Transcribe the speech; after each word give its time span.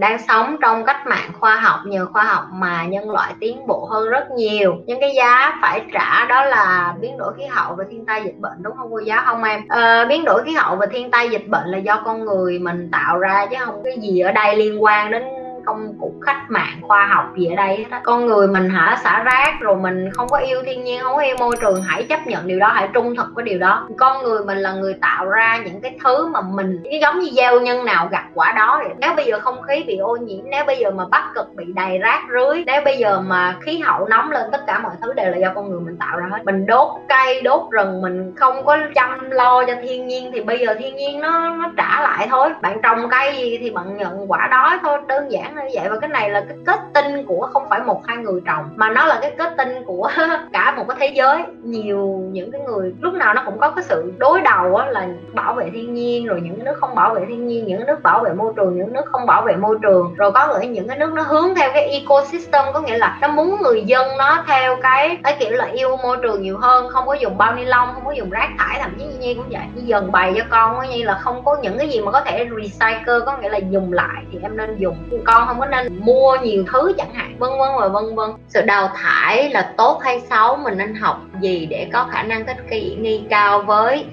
mình 0.00 0.08
đang 0.08 0.18
sống 0.28 0.56
trong 0.62 0.84
cách 0.84 1.06
mạng 1.06 1.30
khoa 1.40 1.56
học 1.56 1.80
nhờ 1.84 2.06
khoa 2.12 2.24
học 2.24 2.44
mà 2.52 2.84
nhân 2.84 3.10
loại 3.10 3.32
tiến 3.40 3.66
bộ 3.66 3.88
hơn 3.90 4.08
rất 4.08 4.30
nhiều. 4.30 4.76
Nhưng 4.86 5.00
cái 5.00 5.14
giá 5.16 5.58
phải 5.62 5.82
trả 5.92 6.24
đó 6.24 6.44
là 6.44 6.94
biến 7.00 7.18
đổi 7.18 7.32
khí 7.36 7.44
hậu 7.44 7.74
và 7.74 7.84
thiên 7.90 8.06
tai 8.06 8.22
dịch 8.24 8.38
bệnh 8.38 8.62
đúng 8.62 8.76
không 8.76 8.88
cô 8.90 8.98
giáo? 8.98 9.22
Không 9.26 9.42
em. 9.44 9.60
Ờ, 9.68 10.06
biến 10.08 10.24
đổi 10.24 10.42
khí 10.44 10.52
hậu 10.52 10.76
và 10.76 10.86
thiên 10.86 11.10
tai 11.10 11.28
dịch 11.28 11.48
bệnh 11.48 11.66
là 11.66 11.78
do 11.78 12.02
con 12.04 12.24
người 12.24 12.58
mình 12.58 12.88
tạo 12.92 13.18
ra 13.18 13.46
chứ 13.50 13.56
không 13.64 13.82
cái 13.84 13.98
gì 14.02 14.20
ở 14.20 14.32
đây 14.32 14.56
liên 14.56 14.82
quan 14.82 15.10
đến 15.10 15.22
công 15.70 15.94
cụ 16.00 16.14
khách 16.22 16.44
mạng 16.48 16.78
khoa 16.82 17.06
học 17.06 17.24
gì 17.36 17.46
ở 17.46 17.54
đây 17.54 17.86
hết 17.90 18.00
con 18.04 18.26
người 18.26 18.46
mình 18.48 18.70
hả, 18.70 18.98
xả 19.04 19.22
rác 19.22 19.60
rồi 19.60 19.76
mình 19.76 20.10
không 20.12 20.28
có 20.28 20.38
yêu 20.38 20.62
thiên 20.66 20.84
nhiên, 20.84 21.00
không 21.02 21.16
có 21.16 21.22
yêu 21.22 21.36
môi 21.38 21.56
trường, 21.60 21.82
hãy 21.82 22.02
chấp 22.02 22.26
nhận 22.26 22.46
điều 22.46 22.58
đó, 22.58 22.68
hãy 22.68 22.88
trung 22.92 23.16
thực 23.16 23.26
với 23.34 23.44
điều 23.44 23.58
đó. 23.58 23.88
Con 23.98 24.22
người 24.22 24.44
mình 24.44 24.58
là 24.58 24.72
người 24.72 24.94
tạo 25.00 25.28
ra 25.28 25.60
những 25.64 25.80
cái 25.80 25.96
thứ 26.04 26.26
mà 26.26 26.40
mình, 26.40 26.80
cái 26.90 27.00
giống 27.00 27.18
như 27.18 27.30
gieo 27.36 27.60
nhân 27.60 27.84
nào 27.84 28.08
gặt 28.10 28.24
quả 28.34 28.52
đó 28.52 28.80
vậy. 28.82 28.94
nếu 28.98 29.14
bây 29.16 29.26
giờ 29.26 29.40
không 29.40 29.62
khí 29.62 29.84
bị 29.86 29.96
ô 29.96 30.16
nhiễm, 30.16 30.44
nếu 30.50 30.64
bây 30.64 30.76
giờ 30.76 30.90
mà 30.90 31.04
bắc 31.10 31.24
cực 31.34 31.54
bị 31.54 31.64
đầy 31.74 31.98
rác 31.98 32.22
rưới, 32.32 32.64
nếu 32.66 32.82
bây 32.84 32.96
giờ 32.98 33.20
mà 33.20 33.56
khí 33.60 33.78
hậu 33.78 34.08
nóng 34.08 34.30
lên, 34.30 34.50
tất 34.52 34.60
cả 34.66 34.78
mọi 34.78 34.92
thứ 35.02 35.12
đều 35.12 35.30
là 35.30 35.36
do 35.36 35.52
con 35.54 35.70
người 35.70 35.80
mình 35.80 35.96
tạo 35.96 36.18
ra 36.18 36.26
hết. 36.30 36.38
Mình 36.44 36.66
đốt 36.66 36.88
cây, 37.08 37.42
đốt 37.42 37.62
rừng, 37.70 38.02
mình 38.02 38.32
không 38.36 38.64
có 38.64 38.78
chăm 38.94 39.30
lo 39.30 39.64
cho 39.64 39.72
thiên 39.82 40.06
nhiên 40.06 40.30
thì 40.32 40.40
bây 40.40 40.58
giờ 40.58 40.74
thiên 40.78 40.96
nhiên 40.96 41.20
nó 41.20 41.48
nó 41.48 41.70
trả 41.76 42.00
lại 42.00 42.26
thôi. 42.30 42.50
Bạn 42.62 42.82
trồng 42.82 43.08
cây 43.10 43.36
gì 43.36 43.58
thì 43.60 43.70
bạn 43.70 43.96
nhận 43.96 44.30
quả 44.30 44.48
đó 44.50 44.78
thôi, 44.82 44.98
đơn 45.08 45.32
giản 45.32 45.54
như 45.64 45.70
vậy 45.74 45.88
và 45.88 45.98
cái 46.00 46.08
này 46.08 46.30
là 46.30 46.44
cái 46.48 46.56
kết 46.66 46.80
tinh 46.94 47.26
của 47.26 47.48
không 47.52 47.68
phải 47.68 47.80
một 47.80 48.06
hai 48.06 48.16
người 48.16 48.40
trồng 48.46 48.64
mà 48.76 48.90
nó 48.90 49.06
là 49.06 49.18
cái 49.22 49.32
kết 49.38 49.52
tinh 49.58 49.84
của 49.86 50.10
cả 50.52 50.74
một 50.76 50.84
cái 50.88 50.96
thế 51.00 51.14
giới. 51.16 51.42
Nhiều 51.62 52.28
những 52.32 52.50
cái 52.50 52.60
người 52.60 52.94
lúc 53.00 53.14
nào 53.14 53.34
nó 53.34 53.42
cũng 53.46 53.58
có 53.58 53.70
cái 53.70 53.84
sự 53.84 54.12
đối 54.18 54.40
đầu 54.40 54.76
á, 54.76 54.86
là 54.86 55.08
bảo 55.32 55.54
vệ 55.54 55.70
thiên 55.72 55.94
nhiên 55.94 56.26
rồi 56.26 56.40
những 56.40 56.64
nước 56.64 56.78
không 56.80 56.94
bảo 56.94 57.14
vệ 57.14 57.24
thiên 57.28 57.46
nhiên 57.46 57.66
những 57.66 57.86
nước 57.86 58.02
bảo 58.02 58.22
vệ 58.22 58.32
môi 58.32 58.52
trường 58.56 58.78
những 58.78 58.92
nước 58.92 59.06
không 59.06 59.26
bảo 59.26 59.42
vệ 59.42 59.56
môi 59.56 59.78
trường. 59.82 60.14
Rồi 60.16 60.32
có 60.32 60.58
những 60.60 60.88
cái 60.88 60.98
nước 60.98 61.12
nó 61.12 61.22
hướng 61.22 61.54
theo 61.54 61.70
cái 61.74 61.88
ecosystem 61.88 62.64
có 62.72 62.80
nghĩa 62.80 62.98
là 62.98 63.18
nó 63.20 63.28
muốn 63.28 63.62
người 63.62 63.82
dân 63.82 64.06
nó 64.18 64.44
theo 64.46 64.76
cái 64.82 65.18
cái 65.22 65.36
kiểu 65.40 65.50
là 65.50 65.64
yêu 65.64 65.96
môi 65.96 66.16
trường 66.22 66.42
nhiều 66.42 66.58
hơn. 66.58 66.88
Không 66.88 67.06
có 67.06 67.14
dùng 67.14 67.38
bao 67.38 67.54
ni 67.54 67.64
lông 67.64 67.88
không 67.94 68.04
có 68.04 68.12
dùng 68.12 68.30
rác 68.30 68.48
thải 68.58 68.78
thậm 68.82 68.90
chí 68.98 69.04
như 69.20 69.34
cũng 69.34 69.48
vậy. 69.50 69.62
Như 69.74 69.82
dần 69.84 70.12
bày 70.12 70.34
cho 70.36 70.44
con 70.50 70.88
như 70.90 71.04
là 71.04 71.14
không 71.14 71.44
có 71.44 71.56
những 71.62 71.78
cái 71.78 71.88
gì 71.88 72.00
mà 72.00 72.12
có 72.12 72.20
thể 72.20 72.48
recycle 72.56 73.20
có 73.26 73.36
nghĩa 73.36 73.48
là 73.48 73.58
dùng 73.58 73.92
lại 73.92 74.22
thì 74.32 74.38
em 74.42 74.56
nên 74.56 74.76
dùng 74.78 74.96
con 75.40 75.48
không 75.48 75.60
có 75.60 75.66
nên 75.66 76.00
mua 76.04 76.36
nhiều 76.42 76.64
thứ 76.72 76.92
chẳng 76.98 77.14
hạn 77.14 77.36
vân 77.38 77.50
vân 77.50 77.68
và 77.78 77.88
vân 77.88 78.14
vân. 78.14 78.30
Sự 78.48 78.62
đào 78.62 78.90
thải 78.94 79.50
là 79.50 79.74
tốt 79.76 80.00
hay 80.02 80.20
xấu 80.20 80.56
mình 80.56 80.78
nên 80.78 80.94
học 80.94 81.20
gì 81.40 81.66
để 81.66 81.88
có 81.92 82.06
khả 82.10 82.22
năng 82.22 82.46
thích 82.46 82.56
nghi 82.98 83.22
cao 83.30 83.62
với 83.62 84.04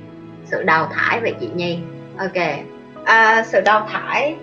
sự 0.45 0.63
đào 0.63 0.89
thải 0.93 1.19
về 1.19 1.33
chị 1.39 1.49
nhi. 1.55 1.79
Ok. 2.17 2.43
À, 3.05 3.43
sự 3.43 3.61
đào 3.61 3.87
thải 3.91 4.35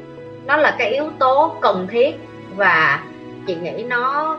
nó 0.46 0.56
là 0.56 0.74
cái 0.78 0.90
yếu 0.90 1.10
tố 1.18 1.56
cần 1.60 1.86
thiết 1.90 2.16
và 2.56 3.00
chị 3.46 3.54
nghĩ 3.54 3.84
nó 3.88 4.38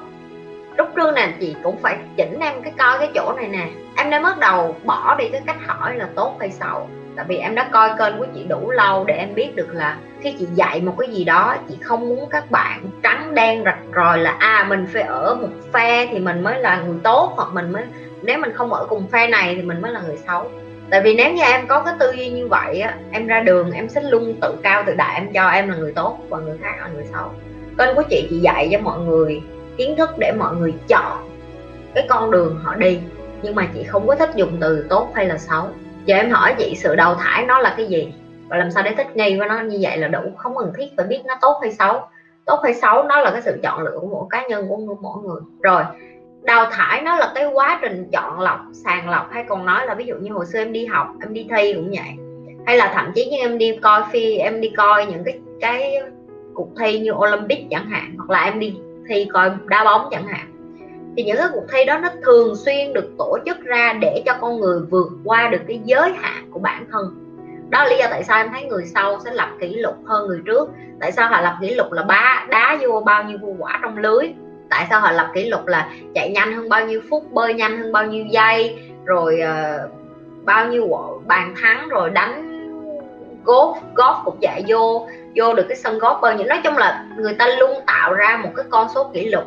lúc 0.78 0.88
trước 0.96 1.14
nè 1.16 1.34
chị 1.40 1.56
cũng 1.64 1.78
phải 1.82 1.98
chỉnh 2.18 2.40
em 2.40 2.62
cái 2.62 2.74
coi 2.78 3.00
cái 3.00 3.10
chỗ 3.16 3.34
này 3.38 3.48
nè. 3.48 3.68
Em 3.96 4.10
đã 4.10 4.20
bắt 4.20 4.40
đầu 4.40 4.76
bỏ 4.84 5.16
đi 5.16 5.30
cái 5.30 5.42
cách 5.46 5.68
hỏi 5.68 5.96
là 5.96 6.08
tốt 6.16 6.36
hay 6.40 6.52
xấu 6.52 6.90
tại 7.16 7.26
vì 7.28 7.38
em 7.38 7.56
đã 7.56 7.70
coi 7.72 7.90
kênh 8.00 8.18
của 8.18 8.26
chị 8.36 8.44
đủ 8.44 8.72
lâu 8.72 9.06
để 9.06 9.14
em 9.14 9.36
biết 9.36 9.56
được 9.56 9.74
là 9.74 9.98
khi 10.22 10.36
chị 10.40 10.48
dạy 10.54 10.82
một 10.82 10.96
cái 11.00 11.10
gì 11.10 11.24
đó, 11.24 11.56
chị 11.70 11.78
không 11.82 12.10
muốn 12.10 12.30
các 12.30 12.52
bạn 12.52 12.82
trắng 13.04 13.36
đen 13.36 13.64
rạch 13.66 13.80
ròi 13.96 14.18
là 14.18 14.36
à 14.40 14.66
mình 14.70 14.88
phải 14.94 15.02
ở 15.02 15.36
một 15.36 15.48
phe 15.74 16.06
thì 16.06 16.20
mình 16.20 16.44
mới 16.44 16.60
là 16.60 16.82
người 16.82 16.98
tốt, 17.04 17.34
hoặc 17.36 17.48
mình 17.54 17.72
mới, 17.72 17.84
nếu 18.22 18.40
mình 18.40 18.54
không 18.54 18.74
ở 18.74 18.86
cùng 18.90 19.08
phe 19.08 19.28
này 19.28 19.56
thì 19.56 19.62
mình 19.62 19.82
mới 19.82 19.92
là 19.92 20.02
người 20.02 20.18
xấu. 20.28 20.52
Tại 20.90 21.02
vì 21.02 21.16
nếu 21.16 21.34
như 21.34 21.44
em 21.44 21.68
có 21.68 21.80
cái 21.80 21.94
tư 22.00 22.12
duy 22.12 22.30
như 22.30 22.48
vậy 22.48 22.80
á, 22.80 22.98
em 23.12 23.28
ra 23.28 23.40
đường 23.40 23.72
em 23.72 23.90
sẽ 23.90 24.02
luôn 24.02 24.36
tự 24.42 24.56
cao 24.64 24.84
tự 24.86 24.96
đại, 24.96 25.16
em 25.16 25.34
cho 25.34 25.50
em 25.50 25.70
là 25.70 25.76
người 25.76 25.92
tốt 25.92 26.18
và 26.30 26.40
người 26.40 26.58
khác 26.62 26.76
là 26.82 26.88
người 26.96 27.06
xấu. 27.14 27.32
Kênh 27.78 27.96
của 27.96 28.04
chị 28.10 28.28
chị 28.30 28.40
dạy 28.40 28.70
cho 28.72 28.80
mọi 28.80 29.00
người 29.00 29.42
kiến 29.78 29.96
thức 29.96 30.10
để 30.18 30.32
mọi 30.32 30.56
người 30.56 30.74
chọn 30.88 31.30
cái 31.96 32.06
con 32.10 32.32
đường 32.32 32.60
họ 32.64 32.76
đi, 32.76 33.00
nhưng 33.42 33.56
mà 33.56 33.68
chị 33.74 33.84
không 33.84 34.08
có 34.08 34.16
thích 34.16 34.30
dùng 34.36 34.58
từ 34.62 34.86
tốt 34.90 35.12
hay 35.16 35.26
là 35.26 35.38
xấu 35.38 35.70
giờ 36.06 36.16
em 36.16 36.32
hỏi 36.32 36.56
chị 36.58 36.76
sự 36.76 36.96
đào 36.96 37.16
thải 37.16 37.46
nó 37.46 37.60
là 37.60 37.74
cái 37.78 37.86
gì? 37.86 38.14
Và 38.48 38.58
làm 38.58 38.72
sao 38.72 38.84
để 38.84 38.94
thích 38.98 39.16
nghi 39.16 39.40
với 39.40 39.48
nó 39.48 39.60
như 39.60 39.78
vậy 39.82 39.98
là 39.98 40.08
đủ? 40.08 40.22
Không 40.38 40.58
cần 40.58 40.74
thiết 40.78 40.86
phải 40.98 41.06
biết 41.06 41.22
nó 41.26 41.36
tốt 41.42 41.60
hay 41.62 41.72
xấu. 41.72 42.02
Tốt 42.46 42.60
hay 42.64 42.74
xấu 42.74 43.04
nó 43.04 43.20
là 43.20 43.32
cái 43.32 43.42
sự 43.42 43.60
chọn 43.64 43.82
lựa 43.84 43.98
của 44.02 44.08
mỗi 44.08 44.26
cá 44.30 44.48
nhân, 44.48 44.66
của 44.70 44.96
mỗi 45.02 45.24
người. 45.24 45.42
Rồi, 45.62 45.84
đào 46.42 46.66
thải 46.72 47.02
nó 47.02 47.16
là 47.18 47.32
cái 47.36 47.46
quá 47.46 47.80
trình 47.82 48.10
chọn 48.12 48.40
lọc, 48.40 48.60
sàng 48.74 49.10
lọc 49.10 49.32
hay 49.32 49.46
còn 49.48 49.66
nói 49.66 49.86
là 49.86 49.94
ví 49.94 50.06
dụ 50.06 50.16
như 50.16 50.32
hồi 50.32 50.46
xưa 50.46 50.60
em 50.60 50.74
đi 50.74 50.86
học, 50.86 51.08
em 51.22 51.34
đi 51.34 51.48
thi 51.50 51.74
cũng 51.74 51.90
vậy. 51.90 52.14
Hay 52.66 52.78
là 52.78 52.92
thậm 52.96 53.12
chí 53.16 53.26
như 53.26 53.38
em 53.38 53.58
đi 53.58 53.78
coi 53.82 54.04
phi 54.12 54.38
em 54.38 54.62
đi 54.62 54.70
coi 54.78 55.06
những 55.06 55.24
cái 55.24 55.40
cái 55.62 56.02
cuộc 56.54 56.70
thi 56.80 57.00
như 57.00 57.12
Olympic 57.12 57.60
chẳng 57.70 57.90
hạn, 57.90 58.16
hoặc 58.18 58.30
là 58.30 58.44
em 58.44 58.60
đi 58.60 58.78
thi 59.10 59.28
coi 59.34 59.52
đá 59.66 59.84
bóng 59.84 60.08
chẳng 60.12 60.28
hạn 60.28 60.55
thì 61.18 61.24
những 61.24 61.38
cái 61.38 61.48
cuộc 61.54 61.66
thi 61.72 61.86
đó 61.86 61.98
nó 61.98 62.10
thường 62.24 62.56
xuyên 62.56 62.94
được 62.94 63.10
tổ 63.18 63.38
chức 63.46 63.58
ra 63.64 63.94
để 63.94 64.24
cho 64.26 64.34
con 64.42 64.60
người 64.60 64.80
vượt 64.90 65.08
qua 65.24 65.48
được 65.48 65.62
cái 65.68 65.82
giới 65.84 66.14
hạn 66.14 66.48
của 66.52 66.60
bản 66.60 66.86
thân. 66.92 67.22
Đó 67.70 67.84
là 67.84 67.90
lý 67.90 67.98
do 67.98 68.06
tại 68.10 68.24
sao 68.24 68.38
em 68.38 68.50
thấy 68.52 68.64
người 68.64 68.86
sau 68.86 69.20
sẽ 69.26 69.32
lập 69.34 69.50
kỷ 69.60 69.68
lục 69.68 69.96
hơn 70.06 70.28
người 70.28 70.42
trước. 70.46 70.70
Tại 71.00 71.12
sao 71.12 71.30
họ 71.30 71.42
lập 71.42 71.58
kỷ 71.62 71.76
lục 71.76 71.92
là 71.92 72.04
ba 72.04 72.46
đá 72.50 72.78
vô 72.82 73.02
bao 73.06 73.24
nhiêu 73.24 73.38
vô 73.42 73.56
quả 73.60 73.80
trong 73.82 73.98
lưới? 73.98 74.34
Tại 74.70 74.88
sao 74.90 75.00
họ 75.00 75.12
lập 75.12 75.32
kỷ 75.34 75.50
lục 75.50 75.68
là 75.68 75.90
chạy 76.14 76.30
nhanh 76.30 76.54
hơn 76.54 76.70
bao 76.70 76.86
nhiêu 76.86 77.02
phút 77.10 77.32
bơi 77.32 77.54
nhanh 77.54 77.78
hơn 77.78 77.92
bao 77.92 78.06
nhiêu 78.06 78.26
giây 78.26 78.80
rồi 79.06 79.40
uh, 79.44 79.92
bao 80.46 80.68
nhiêu 80.68 80.98
bàn 81.28 81.56
thắng 81.62 81.90
rồi 81.90 82.10
đánh 82.10 82.52
golf 83.46 83.76
golf 83.96 84.24
cũng 84.26 84.38
chạy 84.42 84.64
vô 84.68 85.08
vô 85.36 85.54
được 85.54 85.66
cái 85.70 85.78
sân 85.78 86.00
golf 86.00 86.22
bơi. 86.22 86.36
Những 86.36 86.48
nói 86.48 86.60
chung 86.64 86.78
là 86.78 87.06
người 87.18 87.34
ta 87.34 87.48
luôn 87.60 87.72
tạo 87.88 88.14
ra 88.14 88.40
một 88.44 88.50
cái 88.56 88.66
con 88.70 88.88
số 88.96 89.12
kỷ 89.14 89.30
lục 89.30 89.44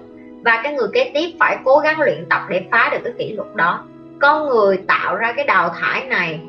và 0.49 0.61
cái 0.63 0.73
người 0.73 0.89
kế 0.93 1.11
tiếp 1.15 1.37
phải 1.41 1.59
cố 1.65 1.79
gắng 1.79 2.01
luyện 2.01 2.27
tập 2.31 2.43
để 2.49 2.63
phá 2.71 2.89
được 2.93 2.99
cái 3.05 3.13
kỷ 3.19 3.33
lục 3.33 3.57
đó. 3.57 3.85
Con 4.21 4.49
người 4.49 4.77
tạo 4.77 5.17
ra 5.17 5.33
cái 5.33 5.45
đào 5.45 5.69
thải 5.69 6.05
này, 6.05 6.41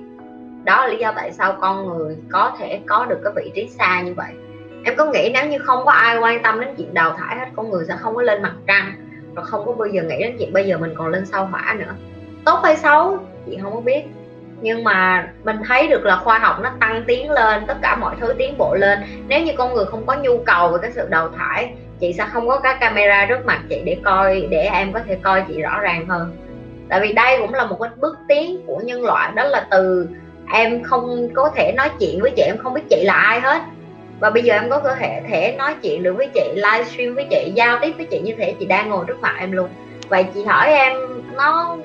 đó 0.63 0.81
là 0.81 0.87
lý 0.87 0.97
do 0.97 1.13
tại 1.15 1.31
sao 1.31 1.57
con 1.61 1.87
người 1.87 2.15
có 2.29 2.51
thể 2.59 2.79
có 2.85 3.05
được 3.05 3.19
cái 3.23 3.33
vị 3.35 3.51
trí 3.55 3.67
xa 3.67 4.01
như 4.01 4.13
vậy. 4.13 4.31
Em 4.85 4.95
có 4.97 5.05
nghĩ 5.05 5.31
nếu 5.33 5.47
như 5.47 5.59
không 5.59 5.85
có 5.85 5.91
ai 5.91 6.19
quan 6.19 6.43
tâm 6.43 6.59
đến 6.59 6.69
chuyện 6.77 6.93
đào 6.93 7.15
thải 7.17 7.39
hết, 7.39 7.45
con 7.55 7.69
người 7.69 7.85
sẽ 7.87 7.95
không 7.99 8.15
có 8.15 8.21
lên 8.21 8.41
mặt 8.41 8.53
trăng 8.67 8.91
và 9.33 9.43
không 9.43 9.65
có 9.65 9.71
bao 9.71 9.87
giờ 9.87 10.03
nghĩ 10.03 10.17
đến 10.19 10.35
chuyện 10.39 10.53
bây 10.53 10.67
giờ 10.67 10.77
mình 10.77 10.93
còn 10.97 11.07
lên 11.07 11.25
sao 11.25 11.45
hỏa 11.45 11.75
nữa? 11.79 11.93
Tốt 12.45 12.59
hay 12.63 12.75
xấu, 12.75 13.17
chị 13.45 13.57
không 13.61 13.73
có 13.73 13.81
biết 13.81 14.03
nhưng 14.61 14.83
mà 14.83 15.27
mình 15.43 15.57
thấy 15.67 15.87
được 15.87 16.05
là 16.05 16.15
khoa 16.15 16.39
học 16.39 16.55
nó 16.61 16.71
tăng 16.79 17.03
tiến 17.07 17.31
lên, 17.31 17.63
tất 17.67 17.75
cả 17.81 17.95
mọi 17.95 18.15
thứ 18.19 18.33
tiến 18.37 18.57
bộ 18.57 18.75
lên. 18.75 18.99
Nếu 19.27 19.41
như 19.41 19.51
con 19.57 19.73
người 19.73 19.85
không 19.85 20.05
có 20.05 20.15
nhu 20.15 20.37
cầu 20.37 20.67
về 20.67 20.77
cái 20.81 20.91
sự 20.91 21.07
đào 21.09 21.29
thải, 21.37 21.71
chị 21.99 22.13
sẽ 22.13 22.25
không 22.31 22.47
có 22.47 22.59
cái 22.59 22.75
camera 22.79 23.25
trước 23.25 23.45
mặt 23.45 23.61
chị 23.69 23.81
để 23.85 23.97
coi, 24.03 24.47
để 24.49 24.61
em 24.61 24.93
có 24.93 24.99
thể 25.07 25.17
coi 25.23 25.43
chị 25.47 25.61
rõ 25.61 25.79
ràng 25.79 26.05
hơn. 26.07 26.37
Tại 26.89 26.99
vì 26.99 27.13
đây 27.13 27.37
cũng 27.39 27.53
là 27.53 27.65
một 27.65 27.77
cái 27.81 27.89
bước 27.97 28.17
tiến 28.27 28.61
của 28.65 28.81
nhân 28.83 29.05
loại, 29.05 29.31
đó 29.35 29.43
là 29.43 29.67
từ 29.71 30.07
em 30.53 30.83
không 30.83 31.29
có 31.33 31.49
thể 31.55 31.71
nói 31.71 31.89
chuyện 31.99 32.21
với 32.21 32.31
chị, 32.31 32.41
em 32.41 32.57
không 32.57 32.73
biết 32.73 32.89
chị 32.89 33.03
là 33.03 33.13
ai 33.13 33.39
hết. 33.39 33.61
Và 34.19 34.29
bây 34.29 34.43
giờ 34.43 34.53
em 34.53 34.69
có 34.69 34.79
cơ 34.79 34.95
thể 34.95 35.21
thể 35.29 35.55
nói 35.57 35.75
chuyện 35.81 36.03
được 36.03 36.13
với 36.13 36.27
chị 36.33 36.51
livestream 36.55 37.15
với 37.15 37.27
chị, 37.29 37.51
giao 37.55 37.77
tiếp 37.81 37.93
với 37.97 38.05
chị 38.05 38.19
như 38.19 38.33
thế, 38.37 38.55
chị 38.59 38.65
đang 38.65 38.89
ngồi 38.89 39.05
trước 39.07 39.21
mặt 39.21 39.35
em 39.39 39.51
luôn. 39.51 39.69
Vậy 40.09 40.25
chị 40.33 40.43
hỏi 40.43 40.71
em, 40.71 40.97
nó 41.37 41.77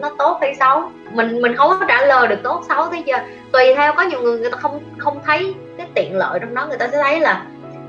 nó 0.00 0.10
tốt 0.18 0.38
hay 0.40 0.54
xấu. 0.54 0.82
Mình 1.12 1.42
mình 1.42 1.56
không 1.56 1.70
có 1.70 1.86
trả 1.88 2.06
lời 2.06 2.28
được 2.28 2.42
tốt, 2.42 2.62
xấu 2.68 2.86
thế 2.86 3.02
chưa 3.06 3.18
tùy 3.52 3.74
theo 3.76 3.92
có 3.96 4.02
nhiều 4.02 4.20
người 4.20 4.38
người 4.38 4.50
ta 4.50 4.56
không 4.56 4.80
không 4.98 5.18
thấy 5.26 5.54
cái 5.78 5.86
tiện 5.94 6.16
lợi 6.16 6.38
trong 6.40 6.54
đó. 6.54 6.66
Người 6.66 6.78
ta 6.78 6.88
sẽ 6.88 7.02
thấy 7.02 7.20
là 7.20 7.44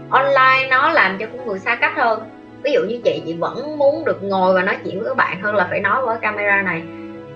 online 0.10 0.68
nó 0.70 0.90
làm 0.90 1.18
cho 1.18 1.26
con 1.38 1.48
người 1.48 1.60
xa 1.60 1.76
cách 1.76 1.96
hơn. 1.96 2.20
Ví 2.64 2.72
dụ 2.72 2.82
như 2.82 3.02
chị 3.04 3.22
chị 3.26 3.34
vẫn 3.34 3.78
muốn 3.78 4.06
được 4.06 4.24
ngồi 4.24 4.54
và 4.54 4.62
nói 4.62 4.78
chuyện 4.84 5.00
với 5.00 5.10
các 5.10 5.18
bạn 5.18 5.42
hơn 5.42 5.56
là 5.56 5.68
phải 5.70 5.80
nói 5.80 6.06
với 6.06 6.18
camera 6.22 6.62
này. 6.62 6.82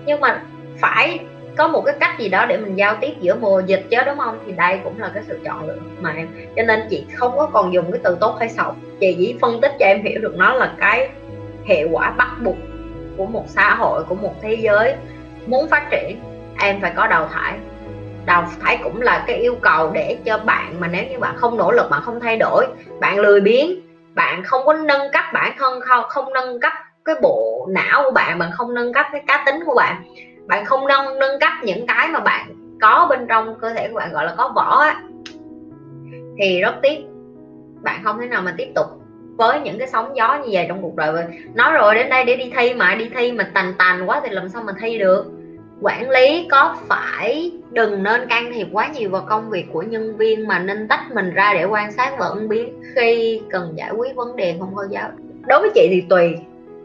Nhưng 0.06 0.20
mà 0.20 0.42
phải 0.80 1.20
có 1.56 1.68
một 1.68 1.82
cái 1.86 1.94
cách 2.00 2.18
gì 2.18 2.28
đó 2.28 2.46
để 2.46 2.56
mình 2.56 2.74
giao 2.74 2.96
tiếp 3.00 3.12
giữa 3.20 3.34
mùa 3.34 3.60
dịch 3.60 3.86
chứ, 3.90 3.96
đúng 4.06 4.18
không? 4.18 4.38
Thì 4.46 4.52
đây 4.52 4.80
cũng 4.84 5.00
là 5.00 5.10
cái 5.14 5.22
sự 5.26 5.38
chọn 5.44 5.66
lựa 5.66 5.78
mà 6.00 6.12
em. 6.16 6.28
Cho 6.56 6.62
nên 6.62 6.80
chị 6.90 7.04
không 7.14 7.36
có 7.36 7.46
còn 7.52 7.72
dùng 7.72 7.92
cái 7.92 8.00
từ 8.04 8.16
tốt 8.20 8.36
hay 8.38 8.48
xấu. 8.48 8.74
Chị 9.00 9.16
chỉ 9.18 9.36
phân 9.40 9.60
tích 9.60 9.72
cho 9.78 9.86
em 9.86 10.02
hiểu 10.02 10.20
được 10.20 10.34
nó 10.36 10.54
là 10.54 10.72
cái 10.78 11.08
hệ 11.68 11.84
quả 11.92 12.10
bắt 12.10 12.28
buộc 12.42 12.56
của 13.16 13.26
một 13.26 13.44
xã 13.46 13.74
hội, 13.74 14.04
của 14.04 14.14
một 14.14 14.34
thế 14.42 14.54
giới 14.54 14.94
muốn 15.46 15.68
phát 15.68 15.88
triển, 15.90 16.20
em 16.60 16.80
phải 16.80 16.92
có 16.96 17.06
đào 17.06 17.28
thải. 17.32 17.58
Đào 18.26 18.48
thải 18.60 18.78
cũng 18.82 19.02
là 19.02 19.24
cái 19.26 19.36
yêu 19.36 19.54
cầu 19.60 19.90
để 19.90 20.18
cho 20.24 20.38
bạn 20.38 20.80
mà 20.80 20.88
nếu 20.88 21.04
như 21.10 21.18
bạn 21.18 21.36
không 21.36 21.56
nỗ 21.56 21.72
lực, 21.72 21.90
bạn 21.90 22.02
không 22.02 22.20
thay 22.20 22.36
đổi, 22.36 22.66
bạn 23.00 23.18
lười 23.18 23.40
biếng, 23.40 23.70
bạn 24.14 24.44
không 24.44 24.66
có 24.66 24.72
nâng 24.72 25.12
cấp 25.12 25.24
bản 25.32 25.52
thân, 25.58 25.80
không 25.80 26.04
không 26.08 26.32
nâng 26.32 26.60
cấp 26.60 26.72
cái 27.04 27.14
bộ 27.22 27.66
não 27.70 28.02
của 28.04 28.10
bạn 28.10 28.38
bạn 28.38 28.50
không 28.52 28.74
nâng 28.74 28.92
cấp 28.92 29.06
cái 29.12 29.22
cá 29.26 29.42
tính 29.46 29.60
của 29.66 29.74
bạn 29.74 30.02
bạn 30.46 30.64
không 30.64 30.86
nâng 30.86 31.18
nâng 31.18 31.40
cấp 31.40 31.52
những 31.62 31.86
cái 31.86 32.08
mà 32.08 32.20
bạn 32.20 32.46
có 32.80 33.06
bên 33.10 33.26
trong 33.28 33.58
cơ 33.60 33.72
thể 33.72 33.88
của 33.88 33.94
bạn, 33.94 34.12
gọi 34.12 34.24
là 34.24 34.34
có 34.36 34.52
vỏ 34.54 34.78
á, 34.80 35.02
thì 36.38 36.60
rất 36.60 36.74
tiếc. 36.82 36.98
Bạn 37.82 38.00
không 38.04 38.18
thể 38.18 38.26
nào 38.26 38.42
mà 38.42 38.54
tiếp 38.56 38.68
tục 38.74 38.86
với 39.36 39.60
những 39.60 39.78
cái 39.78 39.88
sóng 39.88 40.16
gió 40.16 40.38
như 40.38 40.48
vậy 40.52 40.64
trong 40.68 40.82
cuộc 40.82 40.96
đời. 40.96 41.24
Nói 41.54 41.72
rồi, 41.72 41.94
đến 41.94 42.08
đây 42.08 42.24
để 42.24 42.36
đi 42.36 42.52
thi 42.56 42.74
mà, 42.74 42.94
đi 42.94 43.10
thi 43.14 43.32
mà 43.32 43.50
tàn 43.54 43.74
tàn 43.78 44.08
quá 44.10 44.20
thì 44.24 44.30
làm 44.30 44.48
sao 44.48 44.62
mà 44.62 44.72
thi 44.80 44.98
được? 44.98 45.26
Quản 45.80 46.10
lý 46.10 46.48
có 46.50 46.76
phải 46.88 47.52
đừng 47.70 48.02
nên 48.02 48.28
can 48.28 48.52
thiệp 48.52 48.66
quá 48.72 48.88
nhiều 48.88 49.10
vào 49.10 49.26
công 49.28 49.50
việc 49.50 49.66
của 49.72 49.82
nhân 49.82 50.16
viên 50.16 50.48
mà 50.48 50.58
nên 50.58 50.88
tách 50.88 51.12
mình 51.14 51.34
ra 51.34 51.54
để 51.54 51.64
quan 51.64 51.92
sát 51.92 52.18
vận 52.18 52.48
biến 52.48 52.82
khi 52.94 53.40
cần 53.50 53.72
giải 53.76 53.90
quyết 53.90 54.16
vấn 54.16 54.36
đề 54.36 54.56
không 54.58 54.72
cô 54.76 54.82
giáo? 54.90 55.08
Đối 55.46 55.60
với 55.60 55.70
chị 55.74 55.88
thì 55.90 56.00
tùy. 56.08 56.34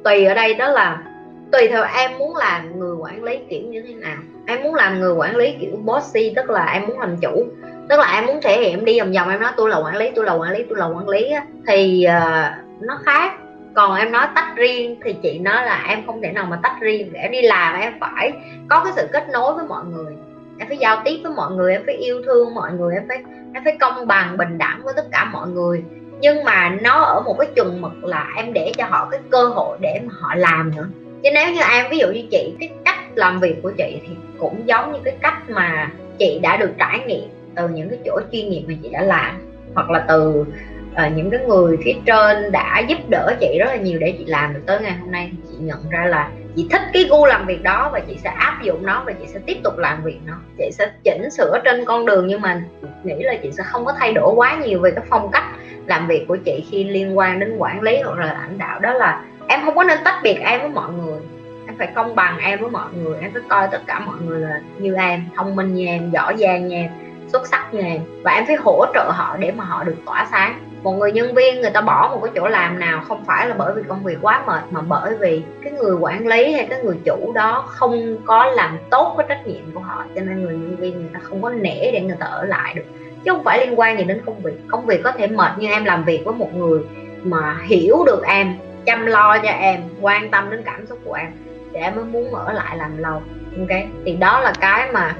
Tùy 0.03 0.25
ở 0.25 0.33
đây 0.33 0.53
đó 0.53 0.67
là, 0.67 1.03
tùy 1.51 1.67
theo 1.67 1.83
em 1.95 2.17
muốn 2.17 2.35
làm 2.35 2.79
người 2.79 2.95
quản 2.95 3.23
lý 3.23 3.39
kiểu 3.49 3.61
như 3.61 3.81
thế 3.87 3.93
nào. 3.93 4.17
Em 4.45 4.63
muốn 4.63 4.75
làm 4.75 4.99
người 4.99 5.13
quản 5.13 5.35
lý 5.35 5.55
kiểu 5.61 5.71
bossy 5.83 6.33
tức 6.35 6.49
là 6.49 6.65
em 6.73 6.87
muốn 6.87 6.99
làm 6.99 7.17
chủ 7.17 7.45
tức 7.91 7.99
là 7.99 8.13
em 8.15 8.25
muốn 8.25 8.41
thể 8.41 8.59
hiện 8.61 8.85
đi 8.85 8.99
vòng 8.99 9.11
vòng 9.11 9.29
em 9.29 9.41
nói 9.41 9.51
tôi 9.57 9.69
là 9.69 9.77
quản 9.77 9.97
lý 9.97 10.11
tôi 10.15 10.25
là 10.25 10.33
quản 10.33 10.51
lý 10.51 10.63
tôi 10.69 10.77
là 10.77 10.85
quản 10.85 11.09
lý 11.09 11.31
á, 11.31 11.45
thì 11.67 12.05
uh, 12.07 12.81
nó 12.81 12.99
khác. 13.05 13.33
Còn 13.73 13.95
em 13.95 14.11
nói 14.11 14.27
tách 14.35 14.55
riêng 14.55 14.99
thì 15.03 15.13
chị 15.13 15.39
nói 15.39 15.65
là 15.65 15.83
em 15.87 16.05
không 16.05 16.21
thể 16.21 16.31
nào 16.31 16.45
mà 16.45 16.59
tách 16.63 16.75
riêng 16.81 17.13
để 17.13 17.19
em 17.19 17.31
đi 17.31 17.41
làm 17.41 17.79
em 17.79 17.93
phải 17.99 18.31
có 18.69 18.81
cái 18.83 18.93
sự 18.95 19.07
kết 19.11 19.29
nối 19.29 19.53
với 19.53 19.65
mọi 19.67 19.83
người. 19.85 20.13
Em 20.59 20.67
phải 20.67 20.77
giao 20.77 21.01
tiếp 21.05 21.19
với 21.23 21.31
mọi 21.31 21.51
người 21.51 21.73
em 21.73 21.83
phải 21.85 21.95
yêu 21.95 22.21
thương 22.25 22.55
mọi 22.55 22.71
người 22.71 22.95
em 22.95 23.03
phải 23.07 23.17
em 23.53 23.63
phải 23.63 23.77
công 23.79 24.07
bằng 24.07 24.37
bình 24.37 24.57
đẳng 24.57 24.81
với 24.83 24.93
tất 24.97 25.05
cả 25.11 25.29
mọi 25.33 25.47
người. 25.47 25.83
Nhưng 26.19 26.43
mà 26.43 26.77
nó 26.81 27.01
ở 27.01 27.21
một 27.21 27.35
cái 27.39 27.49
chừng 27.55 27.81
mực 27.81 28.03
là 28.03 28.27
em 28.37 28.53
để 28.53 28.71
cho 28.77 28.85
họ 28.89 29.07
cái 29.11 29.19
cơ 29.31 29.43
hội 29.43 29.77
để 29.81 30.01
mà 30.05 30.13
họ 30.19 30.35
làm 30.35 30.75
nữa. 30.75 30.87
Chứ 31.23 31.29
nếu 31.33 31.53
như 31.53 31.61
em 31.71 31.85
ví 31.91 31.97
dụ 31.97 32.07
như 32.07 32.23
chị 32.31 32.53
cái 32.59 32.69
cách 32.85 32.99
làm 33.15 33.39
việc 33.39 33.55
của 33.63 33.71
chị 33.77 33.99
thì 34.07 34.15
cũng 34.39 34.61
giống 34.65 34.93
như 34.93 34.99
cái 35.05 35.13
cách 35.21 35.49
mà 35.49 35.91
chị 36.19 36.39
đã 36.39 36.57
được 36.57 36.71
trải 36.77 36.99
nghiệm 37.07 37.40
từ 37.55 37.67
những 37.67 37.89
cái 37.89 37.99
chỗ 38.05 38.21
chuyên 38.31 38.49
nghiệp 38.49 38.63
mà 38.67 38.73
chị 38.83 38.89
đã 38.89 39.01
làm 39.01 39.35
hoặc 39.75 39.89
là 39.89 40.05
từ 40.07 40.45
uh, 40.91 41.15
những 41.15 41.29
cái 41.29 41.39
người 41.39 41.77
phía 41.83 41.93
trên 42.05 42.51
đã 42.51 42.83
giúp 42.87 42.97
đỡ 43.09 43.35
chị 43.39 43.57
rất 43.59 43.65
là 43.65 43.75
nhiều 43.75 43.99
để 43.99 44.15
chị 44.17 44.25
làm 44.25 44.53
được 44.53 44.61
tới 44.65 44.79
ngày 44.81 44.93
hôm 44.99 45.11
nay 45.11 45.31
chị 45.51 45.57
nhận 45.59 45.89
ra 45.89 46.05
là 46.05 46.29
chị 46.55 46.67
thích 46.71 46.81
cái 46.93 47.03
gu 47.09 47.25
làm 47.25 47.45
việc 47.45 47.63
đó 47.63 47.89
và 47.93 47.99
chị 47.99 48.17
sẽ 48.23 48.29
áp 48.29 48.59
dụng 48.63 48.85
nó 48.85 49.03
và 49.05 49.11
chị 49.11 49.27
sẽ 49.27 49.39
tiếp 49.45 49.57
tục 49.63 49.77
làm 49.77 50.03
việc 50.03 50.19
nó. 50.25 50.33
Chị 50.57 50.69
sẽ 50.71 50.91
chỉnh 51.03 51.31
sửa 51.31 51.59
trên 51.65 51.85
con 51.85 52.05
đường 52.05 52.27
nhưng 52.27 52.41
mà 52.41 52.61
nghĩ 53.03 53.15
là 53.19 53.35
chị 53.43 53.51
sẽ 53.51 53.63
không 53.63 53.85
có 53.85 53.93
thay 53.99 54.13
đổi 54.13 54.33
quá 54.35 54.57
nhiều 54.65 54.79
về 54.79 54.91
cái 54.91 55.05
phong 55.09 55.31
cách 55.31 55.43
làm 55.85 56.07
việc 56.07 56.25
của 56.27 56.37
chị 56.45 56.63
khi 56.71 56.83
liên 56.83 57.17
quan 57.17 57.39
đến 57.39 57.57
quản 57.57 57.81
lý 57.81 58.01
hoặc 58.01 58.19
là 58.19 58.33
lãnh 58.33 58.57
đạo. 58.57 58.79
Đó 58.79 58.93
là 58.93 59.23
em 59.47 59.59
không 59.65 59.75
có 59.75 59.83
nên 59.83 59.97
tách 60.03 60.19
biệt 60.23 60.37
em 60.41 60.61
với 60.61 60.69
mọi 60.69 60.91
người 60.93 61.19
em 61.67 61.77
phải 61.77 61.87
công 61.95 62.15
bằng 62.15 62.39
em 62.39 62.59
với 62.59 62.69
mọi 62.69 62.87
người 62.93 63.19
em 63.21 63.31
phải 63.33 63.41
coi 63.49 63.67
tất 63.71 63.81
cả 63.87 63.99
mọi 63.99 64.15
người 64.25 64.39
là 64.39 64.61
như 64.79 64.95
em 64.95 65.25
thông 65.35 65.55
minh 65.55 65.75
như 65.75 65.85
em 65.85 66.11
giỏi 66.11 66.35
giang 66.37 66.67
như 66.67 66.75
em 66.75 66.89
xuất 67.31 67.47
sắc 67.47 67.73
như 67.73 67.81
em 67.81 68.01
và 68.23 68.31
em 68.31 68.45
phải 68.47 68.55
hỗ 68.55 68.85
trợ 68.93 69.11
họ 69.13 69.37
để 69.39 69.51
mà 69.51 69.63
họ 69.63 69.83
được 69.83 69.95
tỏa 70.05 70.27
sáng. 70.31 70.59
Một 70.83 70.91
người 70.91 71.11
nhân 71.11 71.33
viên, 71.33 71.61
người 71.61 71.71
ta 71.71 71.81
bỏ 71.81 72.09
một 72.11 72.19
cái 72.23 72.31
chỗ 72.35 72.47
làm 72.47 72.79
nào 72.79 73.03
không 73.07 73.25
phải 73.25 73.47
là 73.47 73.55
bởi 73.57 73.73
vì 73.73 73.81
công 73.87 74.03
việc 74.03 74.17
quá 74.21 74.43
mệt, 74.47 74.61
mà 74.71 74.81
bởi 74.81 75.15
vì 75.17 75.43
cái 75.63 75.71
người 75.71 75.95
quản 75.95 76.27
lý 76.27 76.53
hay 76.53 76.67
cái 76.69 76.79
người 76.83 76.97
chủ 77.05 77.31
đó 77.35 77.65
không 77.67 78.17
có 78.25 78.45
làm 78.45 78.77
tốt 78.89 79.15
cái 79.17 79.25
trách 79.29 79.47
nhiệm 79.47 79.71
của 79.73 79.79
họ. 79.79 80.05
Cho 80.15 80.21
nên 80.21 80.43
người 80.43 80.53
nhân 80.53 80.75
viên 80.75 80.99
người 80.99 81.09
ta 81.13 81.19
không 81.23 81.41
có 81.41 81.49
nể 81.49 81.91
để 81.91 82.01
người 82.01 82.17
ta 82.19 82.25
ở 82.25 82.45
lại 82.45 82.73
được. 82.73 82.85
Chứ 83.25 83.31
không 83.31 83.43
phải 83.43 83.67
liên 83.67 83.79
quan 83.79 83.97
gì 83.97 84.03
đến 84.03 84.21
công 84.25 84.41
việc. 84.41 84.55
Công 84.67 84.85
việc 84.85 85.03
có 85.03 85.11
thể 85.11 85.27
mệt 85.27 85.51
nhưng 85.57 85.71
em 85.71 85.85
làm 85.85 86.03
việc 86.03 86.21
với 86.25 86.33
một 86.33 86.55
người 86.55 86.79
mà 87.23 87.57
hiểu 87.67 88.03
được 88.05 88.23
em, 88.27 88.55
chăm 88.85 89.05
lo 89.05 89.37
cho 89.37 89.49
em, 89.49 89.81
quan 90.01 90.31
tâm 90.31 90.49
đến 90.49 90.61
cảm 90.65 90.87
xúc 90.87 90.99
của 91.05 91.13
em 91.13 91.31
thì 91.73 91.79
em 91.79 91.95
mới 91.95 92.05
muốn 92.05 92.33
ở 92.33 92.53
lại 92.53 92.77
làm 92.77 92.97
lâu. 92.97 93.21
Ok? 93.59 93.81
Thì 94.05 94.13
đó 94.13 94.39
là 94.39 94.53
cái 94.59 94.91
mà 94.91 95.15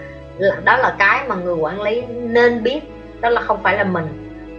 đó 0.63 0.77
là 0.77 0.95
cái 0.99 1.27
mà 1.27 1.35
người 1.35 1.55
quản 1.55 1.81
lý 1.81 2.01
nên 2.21 2.63
biết 2.63 2.81
đó 3.21 3.29
là 3.29 3.41
không 3.41 3.63
phải 3.63 3.77
là 3.77 3.83
mình. 3.83 4.05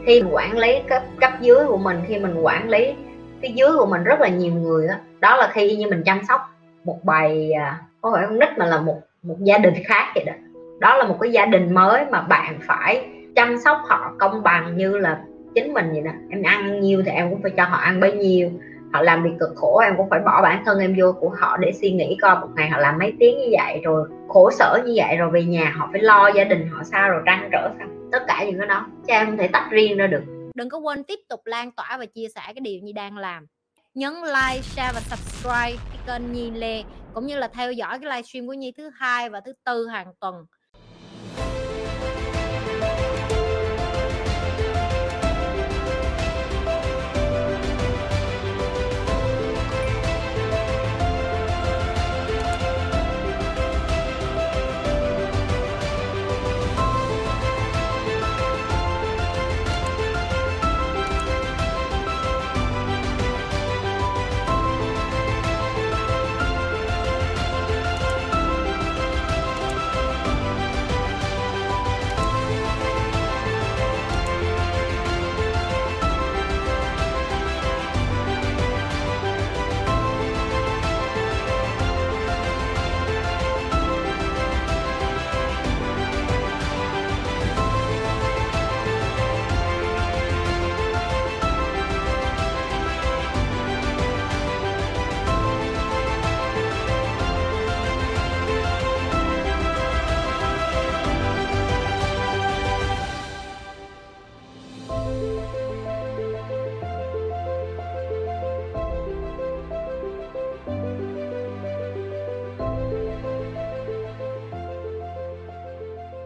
Khi 0.06 0.22
mình 0.22 0.34
quản 0.34 0.58
lý 0.58 0.78
cấp 0.88 1.02
cấp 1.20 1.32
dưới 1.40 1.66
của 1.66 1.76
mình 1.76 2.00
khi 2.08 2.18
mình 2.18 2.40
quản 2.40 2.68
lý 2.68 2.94
phía 3.42 3.48
dưới 3.48 3.70
của 3.78 3.86
mình 3.86 4.04
rất 4.04 4.20
là 4.20 4.28
nhiều 4.28 4.52
người 4.52 4.88
đó, 4.88 4.94
đó 5.20 5.36
là 5.36 5.50
khi 5.52 5.76
như 5.76 5.86
mình 5.86 6.02
chăm 6.02 6.20
sóc 6.28 6.40
một 6.84 6.98
bài 7.04 7.52
có 8.00 8.12
phải 8.14 8.24
con 8.26 8.38
nít 8.38 8.48
mà 8.58 8.66
là 8.66 8.80
một 8.80 9.00
một 9.22 9.36
gia 9.38 9.58
đình 9.58 9.74
khác 9.84 10.12
vậy 10.14 10.24
đó. 10.24 10.32
Đó 10.80 10.96
là 10.96 11.04
một 11.04 11.16
cái 11.20 11.32
gia 11.32 11.46
đình 11.46 11.74
mới 11.74 12.04
mà 12.10 12.20
bạn 12.20 12.58
phải 12.66 13.06
chăm 13.36 13.58
sóc 13.58 13.78
họ 13.86 14.12
công 14.18 14.42
bằng 14.42 14.76
như 14.76 14.98
là 14.98 15.20
chính 15.54 15.74
mình 15.74 15.92
vậy 15.92 16.02
nè 16.02 16.12
em 16.30 16.42
ăn 16.42 16.80
nhiều 16.80 17.02
thì 17.06 17.10
em 17.10 17.30
cũng 17.30 17.42
phải 17.42 17.50
cho 17.56 17.64
họ 17.64 17.76
ăn 17.76 18.00
bấy 18.00 18.12
nhiêu 18.12 18.50
họ 18.92 19.02
làm 19.02 19.22
việc 19.22 19.30
cực 19.40 19.50
khổ 19.56 19.78
em 19.78 19.96
cũng 19.96 20.10
phải 20.10 20.20
bỏ 20.20 20.42
bản 20.42 20.62
thân 20.64 20.78
em 20.78 20.94
vô 20.98 21.12
của 21.12 21.28
họ 21.28 21.56
để 21.56 21.72
suy 21.72 21.90
nghĩ 21.90 22.16
coi 22.22 22.40
một 22.40 22.48
ngày 22.56 22.70
họ 22.70 22.78
làm 22.78 22.98
mấy 22.98 23.12
tiếng 23.20 23.38
như 23.38 23.48
vậy 23.52 23.80
rồi 23.84 24.08
khổ 24.28 24.50
sở 24.50 24.82
như 24.86 24.92
vậy 24.96 25.16
rồi 25.16 25.30
về 25.30 25.44
nhà 25.44 25.74
họ 25.76 25.88
phải 25.92 26.02
lo 26.02 26.30
gia 26.36 26.44
đình 26.44 26.68
họ 26.68 26.82
sao 26.84 27.08
rồi 27.08 27.22
trăn 27.26 27.48
trở 27.52 27.70
sao? 27.78 27.88
Tất 28.12 28.22
cả 28.28 28.44
những 28.44 28.58
cái 28.58 28.66
đó 28.66 28.86
cho 29.08 29.14
em 29.14 29.26
không 29.26 29.36
thể 29.36 29.48
tách 29.48 29.68
riêng 29.70 29.96
ra 29.96 30.06
được. 30.06 30.22
Đừng 30.54 30.68
có 30.68 30.78
quên 30.78 31.04
tiếp 31.04 31.18
tục 31.28 31.40
lan 31.44 31.72
tỏa 31.72 31.96
và 31.98 32.06
chia 32.06 32.26
sẻ 32.34 32.40
cái 32.46 32.60
điều 32.60 32.80
Nhi 32.82 32.92
đang 32.92 33.16
làm. 33.16 33.46
Nhấn 33.94 34.12
like, 34.14 34.62
share 34.62 34.92
và 34.94 35.00
subscribe 35.00 35.82
cái 35.92 35.98
kênh 36.06 36.32
Nhi 36.32 36.50
Lê 36.50 36.82
cũng 37.14 37.26
như 37.26 37.38
là 37.38 37.48
theo 37.48 37.72
dõi 37.72 37.98
cái 37.98 38.10
livestream 38.10 38.46
của 38.46 38.52
Nhi 38.52 38.72
thứ 38.76 38.90
hai 38.94 39.30
và 39.30 39.40
thứ 39.40 39.52
tư 39.64 39.86
hàng 39.86 40.12
tuần. 40.20 40.34